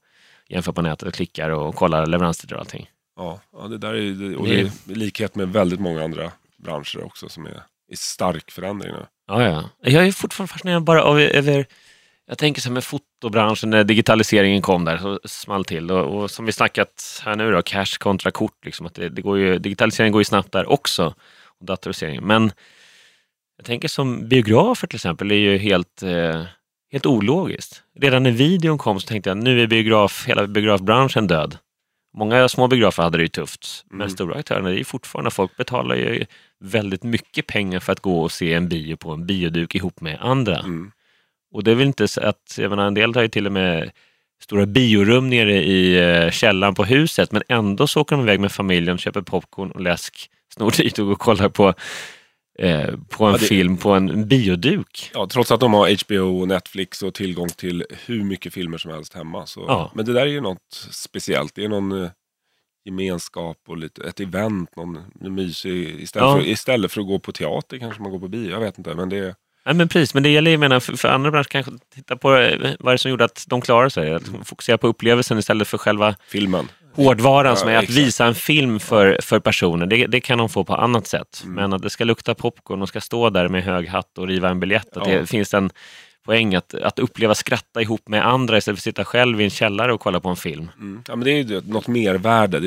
[0.47, 2.89] jämför på nätet och klickar och kollar leveranstider och allting.
[3.15, 6.31] Ja, ja, det där är, det, och Det- det är likhet med väldigt många andra
[6.57, 9.05] branscher också som är i stark förändring nu.
[9.27, 9.69] Ja, ja.
[9.91, 11.65] Jag är fortfarande fascinerad bara av, över...
[12.27, 15.91] Jag tänker så här med fotobranschen, när digitaliseringen kom där, så small till.
[15.91, 18.65] Och, och som vi snackat här nu då, cash kontra kort.
[18.65, 21.13] Liksom, att det, det går ju, digitaliseringen går ju snabbt där också.
[21.59, 22.23] Och datoriseringen.
[22.23, 22.51] Men
[23.57, 26.43] jag tänker som biografer till exempel, är ju helt, eh,
[26.91, 27.83] helt ologiskt.
[27.99, 31.57] Redan när videon kom så tänkte jag, nu är biograf, hela biografbranschen död.
[32.13, 34.09] Många små biografer hade det ju tufft, men Mm.
[34.09, 36.25] stora aktörerna, det är fortfarande, folk betalar ju
[36.59, 40.17] väldigt mycket pengar för att gå och se en bio på en bioduk ihop med
[40.21, 40.57] andra.
[40.59, 40.91] Mm.
[41.53, 43.51] Och det är väl inte så att, jag menar en del har ju till och
[43.51, 43.91] med
[44.43, 48.51] stora biorum nere i eh, källaren på huset, men ändå så åker de iväg med
[48.51, 51.73] familjen, köper popcorn och läsk, snor dit och går och kollar på,
[52.59, 55.11] eh, på en Ja, det- film på en bioduk.
[55.13, 58.91] Ja, trots att de har HBO och Netflix och tillgång till hur mycket filmer som
[58.91, 59.45] helst hemma.
[59.45, 59.65] Så.
[59.67, 59.91] Ja.
[59.95, 61.55] Men det där är ju något speciellt.
[61.55, 62.09] Det är någon eh,
[62.85, 66.35] gemenskap och lite, ett event, någon mysig, istället, Ja.
[66.35, 68.51] för, istället för att gå på teater kanske man går på bio.
[68.51, 69.35] Jag vet inte, men det är...
[69.65, 72.35] Nej, men precis, men det gäller ju, menar, för, för andra branscher kanske titta på
[72.35, 74.13] eh, vad är det som gjorde att de klarar sig.
[74.13, 76.67] Att fokusera på upplevelsen istället för själva Filmen.
[76.95, 79.85] Hårdvaran som är att visa en film för, för personer.
[79.85, 81.41] Det, det kan de få på annat sätt.
[81.43, 81.55] Mm.
[81.55, 84.49] Men att det ska lukta popcorn och ska stå där med hög hatt och riva
[84.49, 84.97] en biljett.
[84.97, 85.19] Att Ja.
[85.19, 85.69] det finns en
[86.25, 89.49] poäng att, att uppleva skratta ihop med andra istället för att sitta själv i en
[89.49, 90.71] källare och kolla på en film.
[90.79, 91.03] Mm.
[91.07, 92.57] Ja, men det är ju något mervärde.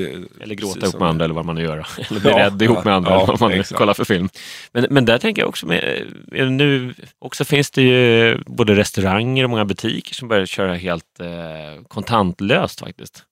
[0.41, 1.77] Eller gråta ihop med andra eller vad man nu gör.
[2.11, 3.79] Eller bli Ja, rädd ihop med andra ja, vad man exakt.
[3.79, 4.29] kollar för film.
[4.73, 9.45] Men, men där tänker jag också med, eh, nu också finns det ju både restauranger
[9.45, 13.25] och många butiker som börjar köra helt eh, kontantlöst faktiskt.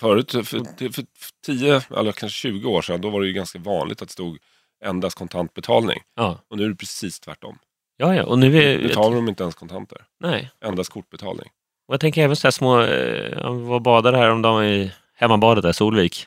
[0.00, 1.04] Förut, för, för, för
[1.46, 4.38] 10 eller kanske 20 år sedan, då var det ju ganska vanligt att det stod
[4.84, 5.98] endast kontantbetalning.
[6.16, 7.58] Ja, Och nu är det precis tvärtom.
[7.96, 8.24] ja, ja.
[8.24, 9.98] och nu är Betalar de inte ens kontanter.
[10.20, 11.46] Nej, Endast kortbetalning.
[11.88, 14.64] Och jag tänker även så här små, eh, jag var och badade här om dagen
[14.64, 16.26] i hemmabadet där, Solvik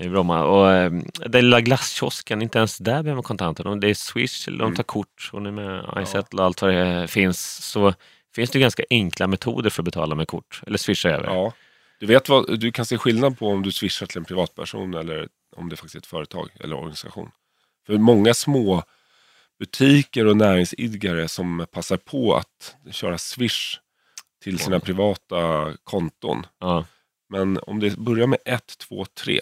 [0.00, 0.44] i Bromma.
[0.44, 0.92] Och eh,
[1.26, 3.76] den lilla glasskiosken, inte ens där behöver man kontanter.
[3.76, 4.76] Det är Swish eller de Mm.
[4.76, 7.94] tar kort och nu med iSettle och allt vad det finns så
[8.34, 11.26] finns det ganska enkla metoder för att betala med kort eller swisha över.
[11.26, 11.52] Ja.
[12.02, 15.28] Du, vet vad, du kan se skillnad på om du swishar till en privatperson eller
[15.56, 17.30] om det faktiskt är ett företag eller organisation.
[17.86, 18.82] För många små
[19.58, 23.78] butiker och näringsidkare som passar på att köra swish
[24.42, 26.46] till sina privata konton.
[26.60, 26.84] Ja.
[27.28, 29.40] Men om det börjar med 1, 2, 3.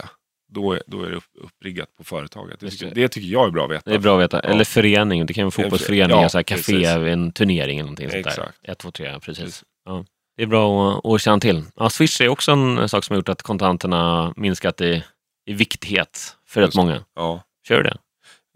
[0.48, 2.60] då är, då är det upp, uppriggat på företaget.
[2.60, 3.08] Det tycker, det.
[3.08, 3.90] tycker jag är bra att veta.
[3.90, 4.40] Det är bra att veta.
[4.44, 4.50] Ja.
[4.50, 6.88] Eller förening, det kan vara fotbollsförening, Ja, så här café, precis.
[6.88, 8.30] en turnering eller någonting sånt där.
[8.30, 8.58] Exakt.
[8.62, 9.44] 1, 2, 3, precis.
[9.44, 9.64] Precis.
[9.84, 10.04] Ja.
[10.40, 11.64] Det är bra att, att känna till.
[11.76, 15.05] Ja, Swish är också en sak som har gjort att kontanterna minskat i,
[15.46, 16.76] i viktighet för rätt det.
[16.79, 17.05] många.
[17.16, 17.96] Ja, Kör du det?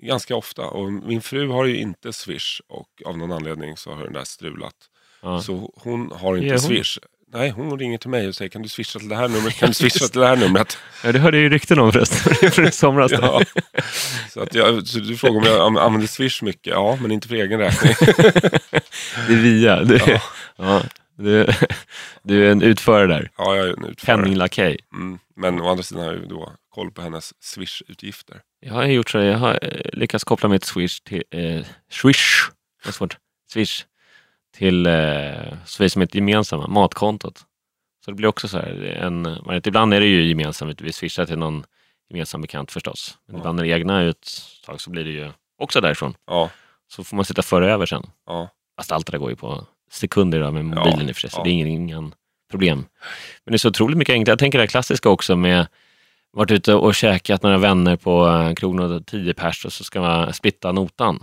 [0.02, 0.62] ganska ofta.
[0.62, 4.24] Och min fru har ju inte Swish och av någon anledning så har den där
[4.24, 4.74] strulat.
[5.22, 5.40] Ja.
[5.40, 6.58] Så hon har inte hon?
[6.58, 6.98] Swish.
[7.32, 9.54] Nej, hon ringer till mig och säger kan du swisha till det här numret?
[9.56, 10.78] Kan du swisha till det här numret?
[11.04, 13.12] Ja, det hörde jag ju rykten om förresten, från i somras.
[13.12, 13.42] Ja.
[14.30, 16.66] Så, att jag, så du frågar om jag an- använder Swish mycket?
[16.72, 17.94] Ja, men inte för egen räkning.
[19.28, 19.84] Det är via.
[19.84, 20.20] Du, ja.
[20.56, 20.82] Ja.
[21.16, 21.46] Du,
[22.22, 23.30] du är en utförare där.
[23.38, 24.16] Ja, jag är en utförare.
[24.22, 24.78] Penninglakej.
[24.92, 25.18] Mm.
[25.36, 28.40] Men å andra sidan har jag ju då koll på hennes Swish-utgifter.
[28.60, 32.50] Jag har gjort så, jag har eh, lyckats koppla mitt Swish till eh, Swish,
[32.82, 33.16] det är svårt,
[33.52, 33.84] Swish
[34.56, 37.44] till eh, så vi som ett gemensamma, matkontot.
[38.04, 41.38] Så det blir också så här, en, ibland är det ju gemensamt, vi swishar till
[41.38, 41.64] någon
[42.10, 43.18] gemensam bekant förstås.
[43.26, 43.40] Men Ja.
[43.40, 46.14] ibland är det egna uttag så blir det ju också därifrån.
[46.26, 46.50] Ja,
[46.88, 48.06] Så får man sitta före över sen.
[48.26, 51.16] ja, Fast allt det där går ju på sekunder idag med mobilen Ja, i och
[51.16, 51.44] för sig, så ja.
[51.44, 52.14] det är ingen, ingen
[52.50, 52.78] problem.
[53.44, 54.32] Men det är så otroligt mycket enklare.
[54.32, 55.66] Jag tänker det här klassiska också med
[56.32, 60.00] varit ute och käkat några vänner på eh, krogen och 10 pers och så ska
[60.00, 61.20] man splitta notan.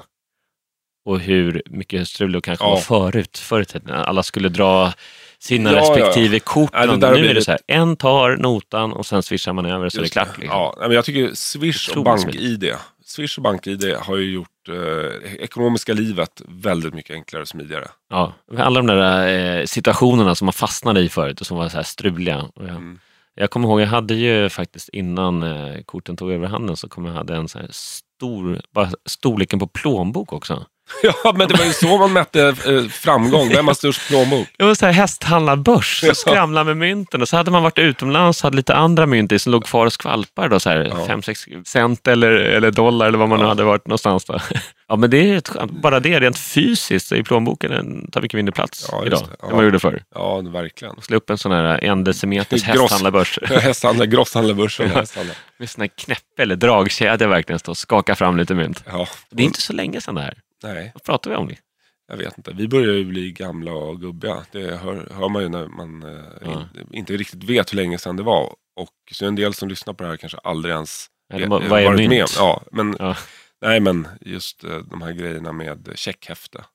[1.05, 2.69] Och hur mycket strul det kanske Ja.
[2.69, 3.43] var förut.
[3.61, 3.89] I tiden.
[3.95, 4.93] alla skulle dra
[5.39, 5.81] sina Ja, ja.
[5.81, 6.69] respektive kort.
[6.73, 9.65] Ja, där har nu är det så här, en tar notan och sen swishar man
[9.65, 10.37] över så är det just klart.
[10.37, 10.57] Liksom.
[10.57, 12.73] Ja, men jag tycker Swish och BankID
[13.11, 17.87] Swish och BankID har ju gjort eh, ekonomiska livet väldigt mycket enklare och smidigare.
[18.09, 21.77] Ja, alla de där eh, situationerna som man fastnade i förut och som var så
[21.77, 22.45] här struliga.
[22.55, 22.99] Jag, Mm.
[23.35, 27.05] jag kommer ihåg, jag hade ju faktiskt innan eh, korten tog över handen så kom
[27.05, 30.65] jag hade en så här stor, bara storleken på plånbok också.
[31.23, 33.49] Ja, men det var ju så man mätte eh, framgång.
[33.49, 34.47] Vem har störst plånbok?
[34.57, 38.39] Det var så här hästhandlarbörs, så skramla med mynten och så hade man varit utomlands
[38.39, 41.05] och hade lite andra mynt i som låg kvar och skvalpar då, så här Ja.
[41.15, 43.49] 5-6 cent eller, eller dollar eller vad man nu Ja.
[43.49, 44.25] hade varit någonstans.
[44.25, 44.39] Då.
[44.87, 49.05] Ja, men det är bara det rent fysiskt i plånboken tar mycket mindre plats Ja,
[49.05, 49.21] idag.
[49.41, 49.49] Ja.
[49.51, 50.03] än det gjorde förr.
[50.15, 51.01] Ja, verkligen.
[51.01, 54.89] Slå upp en sån här en decimeters hästhandlarbörs Hästhandlar, grosshandlarbörsen.
[54.93, 54.99] Ja.
[54.99, 55.35] hästhandlar.
[55.59, 58.83] med sån här knäppe eller dragkedja verkligen stå och skaka fram lite mynt.
[58.91, 59.07] Ja.
[59.29, 60.33] Det är inte så länge sedan det här.
[60.63, 61.51] Nej, Vad pratar vi om?
[62.07, 62.51] jag vet inte.
[62.53, 64.45] Vi börjar ju bli gamla och gubbiga.
[64.51, 66.51] Det hör, hör man ju när man eh, Ja.
[66.75, 68.55] in, inte riktigt vet hur länge sedan det var.
[68.75, 71.63] Och så en del som lyssnar på det här kanske aldrig ens Eller vet- vad-
[71.81, 72.09] är varit mynt?
[72.09, 72.27] med om.
[72.37, 73.17] Ja, men, Ja.
[73.61, 76.65] Nej, men just eh, de här grejerna med checkhäfte.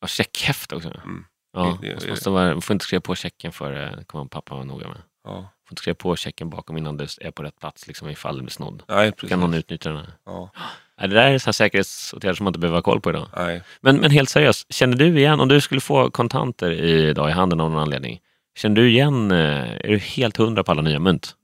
[0.00, 0.88] Ja, checkhäfte också.
[0.88, 1.24] Mm.
[1.52, 4.54] Ja, Det- det- måste vara, du får inte skriva på checken för det kommer pappa
[4.54, 5.02] vara noga med.
[5.24, 5.34] Ja.
[5.68, 8.42] får inte skriva på checken bakom innan du är på rätt plats liksom, ifall du
[8.42, 8.82] blir snodd.
[8.88, 9.28] Nej, precis.
[9.28, 10.12] kan någon utnyttja den här.
[10.24, 10.50] Ja,
[11.00, 13.26] Det där är så säkerhetsåtgärder som man inte behöver ha koll på idag.
[13.36, 13.62] nej.
[13.80, 17.60] Men, men helt seriöst, känner du igen, om du skulle få kontanter idag i handen
[17.60, 18.18] av någon anledning,
[18.58, 19.36] känner du igen, eh,
[19.84, 21.34] är du helt hundra på alla nya mynt?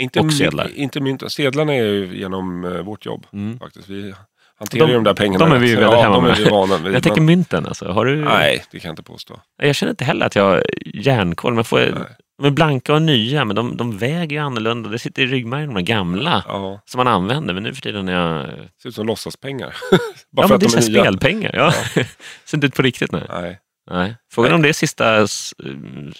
[0.00, 0.70] Inte, Och sedlar.
[0.74, 1.32] Inte mynt.
[1.32, 3.58] Sedlarna är ju genom eh, vårt jobb Mm.
[3.58, 3.88] faktiskt.
[3.88, 4.14] Vi
[4.58, 5.44] hanterar De- ju de där pengarna.
[5.46, 6.36] de är vi ju väldigt ja, hemma med.
[6.36, 6.94] vi vana vid.
[6.94, 7.88] Jag tänker mynten alltså.
[7.88, 8.16] Har du...
[8.24, 9.40] Nej, det kan jag inte påstå.
[9.62, 11.54] Jag känner inte heller att jag har järnkoll.
[11.54, 11.92] Men får, Nej.
[12.38, 14.88] De är blanka och nya, men de, de väger ju annorlunda.
[14.88, 17.54] Det sitter i ryggmärgen, de här gamla Ja, som man använder.
[17.54, 18.46] Men nu för tiden är jag...
[18.48, 19.76] det ser ut som låtsaspengar.
[19.90, 19.98] Ja,
[20.30, 21.50] Bara för men att det är de är spelpengar.
[21.56, 21.72] Ja.
[22.44, 23.26] Ser inte ut på riktigt nu.
[23.28, 23.58] Nej.
[23.90, 24.16] Nej.
[24.32, 24.54] Frågan Nej.
[24.56, 25.54] om det är sista s-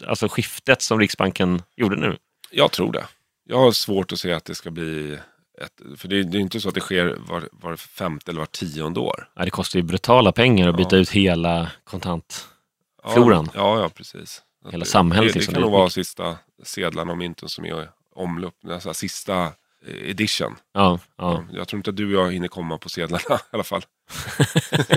[0.06, 2.16] alltså skiftet som Riksbanken gjorde nu.
[2.50, 3.04] Jag tror det.
[3.48, 5.18] Jag har svårt att se att det ska bli
[5.62, 8.38] ett, för det är, det är inte så att det sker var, var femte eller
[8.40, 9.28] var tionde år.
[9.36, 11.00] Ja, det kostar ju brutala pengar att byta Ja.
[11.02, 12.48] ut hela kontant...
[13.04, 13.48] Ja, Floran.
[13.54, 14.42] Ja, ja precis.
[14.70, 15.54] Hela det, samhället Det, det liksom.
[15.54, 18.54] kan Det är nog vara sista sedlarna och mynten som är omlopp.
[18.70, 19.44] Alltså sista
[19.86, 20.56] eh, edition.
[20.72, 21.44] Ja, ja.
[21.52, 23.82] Jag tror inte att du och jag hinner komma på sedlarna i alla fall.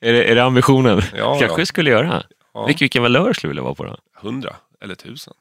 [0.00, 1.02] är, det, är det ambitionen?
[1.16, 2.24] Ja, Kanske vi skulle göra.
[2.54, 2.66] ja.
[2.66, 3.96] Vilken, vilken valör skulle du vilja vara på då?
[4.14, 5.34] Hundra eller tusen.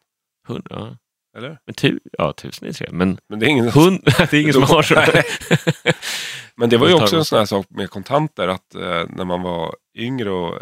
[0.48, 0.76] Hundra?
[0.80, 0.98] Ja.
[1.38, 1.60] Eller?
[1.66, 2.88] Men tu, ja, tusen är tre.
[2.92, 4.96] Men Men det är ingen hund, det är ingen som har så.
[6.56, 9.42] Men det var ju också en sån här sak med kontanter att eh, när man
[9.42, 10.60] var yngre och,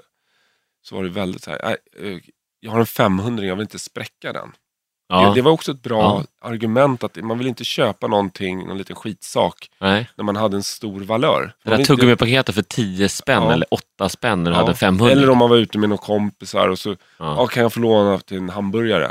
[0.82, 1.78] så var det väldigt så här, "Nej,
[2.14, 2.20] eh,
[2.60, 4.48] jag har en 500 jag vill inte spräcka den.
[4.52, 8.78] Det, Ja, det var också ett bra argument att man vill inte köpa någonting, någon
[8.78, 10.10] liten skitsak, nej.
[10.16, 11.54] när man hade en stor valör.
[11.64, 13.54] Det där inte- tuggummi-paketet för 10 spänn Ja.
[13.54, 14.62] eller 8 spänn när du Ja.
[14.62, 15.12] hade 500.
[15.12, 16.96] Eller om man var ute med några kompisar och så, ja.
[17.18, 17.48] ja.
[17.48, 19.06] kan jag få låna till en hamburgare?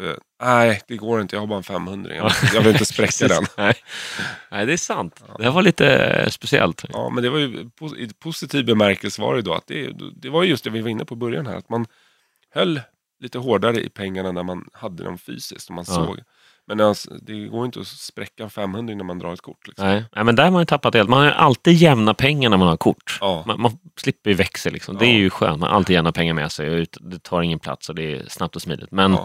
[0.00, 3.28] Eh, nej, det går inte, jag har bara en 500 jag, jag vill inte spräcka
[3.28, 3.44] den.
[3.56, 3.74] Nej.
[4.50, 5.22] nej, det är sant.
[5.38, 6.84] Det här var lite eh, speciellt.
[6.92, 7.46] Ja, men det var ju
[7.98, 11.04] i positiv bemärkelse var det då att det, det var just det vi var inne
[11.04, 11.56] på i början här.
[11.56, 11.86] Att man
[12.58, 12.80] höll
[13.20, 15.94] lite hårdare i pengarna när man hade dem fysiskt och man Ja.
[15.94, 16.18] såg.
[16.66, 19.66] Men alltså, det går inte att spräcka en 500 när man drar ett kort.
[19.68, 19.86] Liksom.
[19.86, 20.04] Nej.
[20.14, 21.08] nej, men där har man ju tappat helt.
[21.08, 23.18] Man har ju alltid jämna pengar när man har kort.
[23.20, 23.44] Ja.
[23.46, 24.96] Man, man slipper ju växel liksom.
[24.96, 25.12] Det Ja.
[25.12, 25.60] är ju skönt.
[25.60, 28.24] Man har alltid jämna pengar med sig och det tar ingen plats och det är
[28.28, 28.90] snabbt och smidigt.
[28.92, 29.16] Men.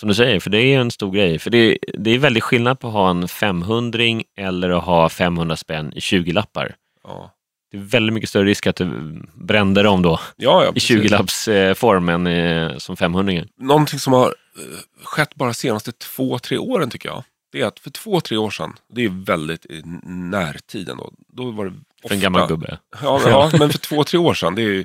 [0.00, 1.38] Som du säger, för det är en stor grej.
[1.38, 4.02] För det, det är väldigt skillnad på att ha en 500
[4.36, 6.74] eller att ha 500 spänn i 20-lappar.
[7.04, 7.34] Ja.
[7.70, 10.96] Det är väldigt mycket större risk att du brände dem då Ja, ja, i precis.
[10.96, 16.90] 20-lappsform än eh, som 500 Någonting som har eh, skett bara senaste två, tre åren
[16.90, 17.24] tycker jag.
[17.52, 21.12] Det är att för två, tre år sedan, det är väldigt i närtiden då.
[21.28, 22.08] Då var det ofta...
[22.08, 22.78] För en gammal gubbe.
[23.02, 24.84] Ja, ja, men för två, tre år sedan, det är ju,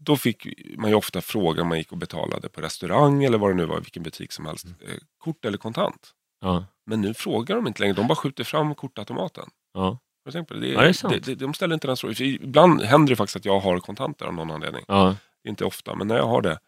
[0.00, 3.50] då fick man ju ofta frågan om man gick och betalade på restaurang eller vad
[3.50, 4.66] det nu var, vilken butik som helst.
[4.66, 6.10] Eh, kort eller kontant.
[6.40, 9.44] Ja, Men nu frågar de inte längre, de bara skjuter fram kortautomaten.
[9.74, 9.98] ja.
[10.28, 10.60] Har du tänkt på det?
[10.60, 11.14] Det, Ja, det är sant.
[11.24, 12.16] det, det, de ställer inte den frågan.
[12.18, 14.84] Ibland händer det faktiskt att jag har kontanter av någon anledning.
[14.88, 15.16] ja.
[15.48, 16.58] Inte ofta, men när jag har det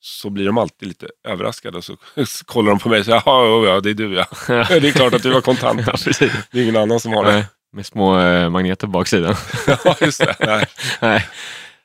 [0.00, 3.22] så blir de alltid lite överraskade och så, så kollar de på mig och säger
[3.26, 4.26] ja, ja, det är du ja.
[4.48, 5.94] Det är klart att du har kontanter.
[6.20, 6.28] Ja.
[6.50, 7.46] Det är ingen annan som har det.
[7.72, 9.34] Med små eh, magneter på baksidan.
[9.84, 10.36] Ja, just det.
[10.40, 10.66] Nej.
[11.00, 11.26] Nej,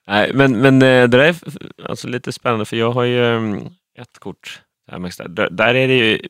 [0.07, 1.35] Nej men, men eh, det där är
[1.89, 3.65] alltså lite spännande för jag har ju mm,
[3.99, 4.61] ett kort.
[5.49, 6.21] Där, är det ju,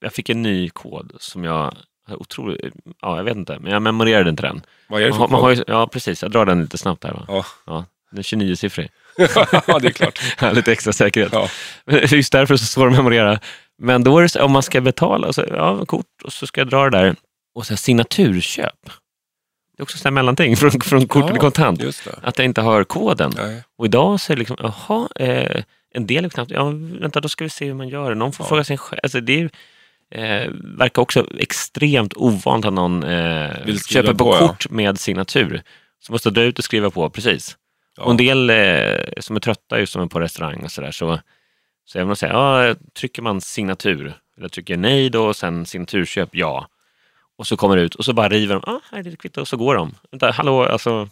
[0.00, 1.76] jag fick en ny kod som jag
[2.16, 4.62] otroligt, ja jag vet inte, men jag memorerade inte den.
[4.88, 6.78] Vad är det Man för har, man har ju, ja precis, jag drar den lite
[6.78, 7.12] snabbt här.
[7.12, 7.24] Va?
[7.28, 7.44] Ja.
[7.66, 8.88] Ja, den är 29-siffrig.
[9.66, 10.20] ja, det är klart.
[10.54, 11.32] lite extra säkerhet.
[11.32, 11.48] Ja.
[12.06, 13.38] Just därför så står det att memorera.
[13.78, 16.60] Men då är det så, om man ska betala, så, ja, kort och så ska
[16.60, 17.16] jag dra det där.
[17.54, 18.74] Och så här, signaturköp.
[19.76, 21.82] Det är också ett mellanting från, från kort Ja, till kontant.
[22.22, 23.32] Att jag inte har koden.
[23.36, 23.62] Nej.
[23.78, 25.62] Och idag så är det liksom, jaha, eh,
[25.94, 28.14] en del är knappt, ja vänta då ska vi se hur man gör.
[28.14, 28.48] Någon får Ja.
[28.48, 29.00] fråga sin själv.
[29.02, 29.50] Alltså, det är,
[30.10, 34.48] eh, verkar också extremt ovant att någon eh, köper på, på, ja.
[34.48, 35.62] kort med signatur.
[36.00, 37.56] Så måste dra ut och skriva på, precis.
[37.96, 38.02] Ja.
[38.02, 41.20] Och en del eh, som är trötta just som är på restaurang och sådär så,
[41.84, 46.28] så även att säga, ja, trycker man signatur, eller trycker nej då och sen signaturköp,
[46.32, 46.68] ja.
[47.38, 49.40] Och så kommer det ut och så bara river de, ah, här är ditt kvitto
[49.40, 49.94] och så går de.
[50.10, 51.08] Vänta, hallå, alltså,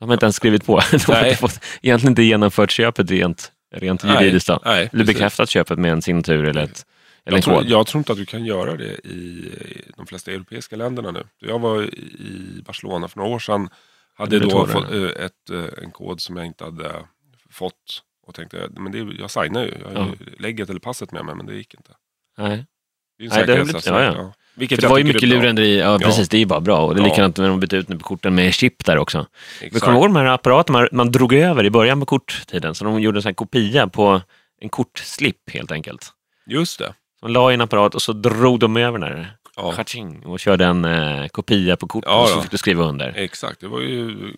[0.00, 0.80] de har inte ens skrivit på.
[0.92, 1.28] De har Nej.
[1.28, 4.48] inte fått, egentligen inte genomfört köpet rent, rent Nej, juridiskt.
[4.48, 4.60] Då.
[4.64, 6.86] Nej, Eller bekräftat köpet med en signatur eller, ett,
[7.26, 7.66] eller Jag tror, kod.
[7.68, 9.50] jag tror inte att du kan göra det i,
[9.96, 11.24] de flesta europeiska länderna nu.
[11.38, 13.68] Jag var i- Barcelona för några år sedan.
[14.16, 16.92] Hade då fått eh, ett, eh, en kod som jag inte hade
[17.50, 18.02] fått.
[18.26, 19.74] Och tänkte, men det, jag signar ju.
[19.94, 21.90] Jag har ju lägget eller passet med mig, men det gick inte.
[22.38, 22.66] Nej.
[23.18, 24.32] Det är Nej, det blivit- ja, ja.
[24.68, 25.98] För det var ju mycket lurendri, ja, Ja.
[25.98, 26.86] precis, det är ju bara bra.
[26.86, 27.08] Och det är Ja.
[27.10, 29.26] likadant när de bytte ut nu på korten med chip där också.
[29.60, 29.84] Vi Exakt.
[29.84, 33.00] kommer ihåg de här apparaterna man, man drog över i början på korttiden, så de
[33.00, 34.20] gjorde en sån här kopia på
[34.60, 36.12] en kortslip helt enkelt.
[36.46, 36.94] Just det.
[37.24, 39.84] Man la i en apparat och så drog de över den här, Ja,
[40.24, 43.12] och körde en eh, kopia på kortet Ja, och så fick du skriva under.
[43.16, 43.60] exakt.
[43.60, 44.32] Det, var ju,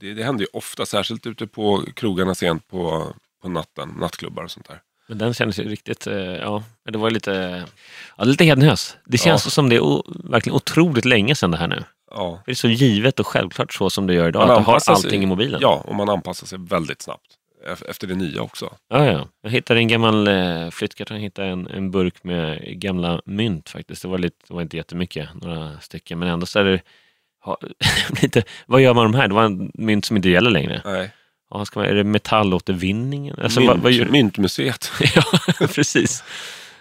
[0.00, 3.06] det, det hände ju ofta, särskilt ute på krogarna sent på,
[3.42, 4.80] på natten, nattklubbar och sånt där.
[5.08, 7.64] Men den kändes ju riktigt, eh, ja, det var lite,
[8.16, 8.96] ja, lite hednös.
[9.04, 9.50] Det känns Ja.
[9.50, 11.84] som det är o, verkligen otroligt länge sedan det här nu.
[12.10, 14.64] Ja, Det är så givet och självklart så som det gör idag, Man att du
[14.64, 15.60] har anpassar sig- allting i mobilen.
[15.62, 17.26] ja, och man anpassar sig väldigt snabbt.
[17.66, 18.74] Ef- Efter det nya också.
[18.88, 19.28] Ja, ja.
[19.42, 24.02] Jag hittade en gammal eh, flyttkartong, hittade en, en burk med gamla mynt faktiskt.
[24.02, 26.80] Det var, lite, det var inte jättemycket, några stycken, men ändå så är det
[27.44, 27.58] ha,
[28.22, 29.28] lite, vad gör man de här?
[29.28, 30.82] Det var en mynt som inte gäller längre.
[30.84, 31.10] Nej.
[31.50, 33.30] Ja, ska man, är det metallåtervinning?
[33.42, 34.90] Alltså, Mynt, vad, vad gör, Myntmuseet.
[35.14, 35.22] ja,
[35.74, 36.24] precis.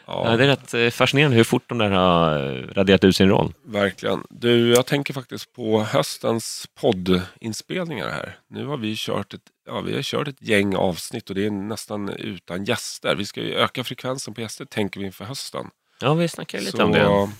[0.07, 3.15] Ja, Ja, det är rätt eh, fascinerande hur fort de där har eh, raderat ut
[3.15, 3.53] sin roll.
[3.65, 4.23] verkligen.
[4.29, 8.37] Du, jag tänker faktiskt på höstens poddinspelningar här.
[8.49, 11.51] Nu har vi kört ett, ja, vi har kört ett gäng avsnitt och det är
[11.51, 13.15] nästan utan gäster.
[13.15, 15.69] Vi ska ju öka frekvensen på gäster tänker vi inför hösten.
[16.01, 17.31] Ja, vi snackade lite Så, om det.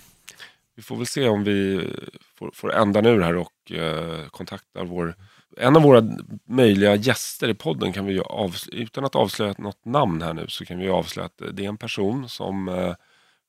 [0.76, 1.90] Vi får väl se om vi
[2.36, 5.16] får, får ändan ur här och eh, kontaktar vår...
[5.58, 6.04] En av våra
[6.48, 10.46] möjliga gäster i podden kan vi ju avs- utan att avslöja något namn här nu
[10.48, 12.96] så kan vi avslöja att det är en person som eh,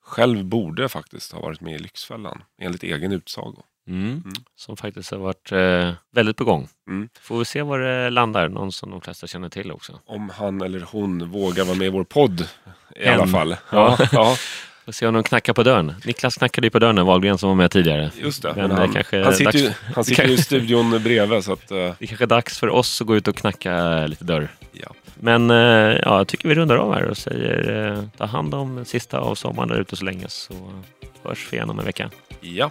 [0.03, 3.63] själv borde faktiskt ha varit med i Lyxfällan enligt egen utsago.
[3.89, 4.23] Mm.
[4.57, 6.69] Som faktiskt har varit eh, väldigt på gång.
[6.89, 7.09] Mm.
[7.21, 10.01] Får vi se var det landar, någon som de flesta känner till också.
[10.07, 12.49] Om han eller hon vågar vara med i vår podd
[12.97, 13.15] i Hen.
[13.21, 13.57] alla fall.
[13.73, 13.99] Ja.
[14.13, 14.37] Ja,
[14.85, 15.95] Får se om de knackar på dörren.
[16.05, 18.11] Niklas knackade ju på dörren, Wahlgren som var med tidigare.
[18.23, 18.53] just det.
[18.57, 21.71] Men han, kanske han sitter, ju, han sitter ju i studion bredvid så att...
[21.71, 24.49] eh, Det är kanske är dags för oss att gå ut och knacka lite dörr.
[24.73, 24.89] ja.
[25.21, 28.85] Men eh, ja, jag tycker vi rundar av här och säger eh, ta hand om
[28.85, 30.55] sista av sommaren där ute så länge så
[31.25, 32.11] hörs vi igen om en vecka.
[32.41, 32.71] ja.